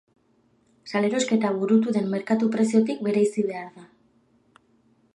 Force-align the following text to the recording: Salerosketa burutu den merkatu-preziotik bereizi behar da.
Salerosketa 0.91 1.51
burutu 1.59 1.95
den 1.99 2.09
merkatu-preziotik 2.15 3.07
bereizi 3.09 3.49
behar 3.53 3.71
da. 3.81 3.89